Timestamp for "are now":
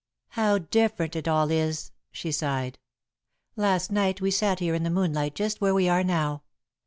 5.87-6.41